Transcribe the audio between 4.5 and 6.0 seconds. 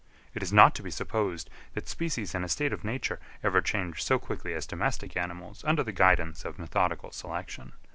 as domestic animals under the